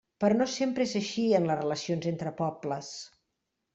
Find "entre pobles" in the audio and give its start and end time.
2.13-2.93